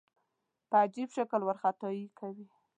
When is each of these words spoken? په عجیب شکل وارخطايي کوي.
په 0.69 0.75
عجیب 0.83 1.09
شکل 1.17 1.41
وارخطايي 1.43 2.05
کوي. 2.19 2.47